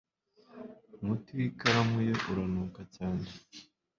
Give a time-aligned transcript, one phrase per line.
[1.01, 3.25] umuti w'ikaramu ye uranuka cyane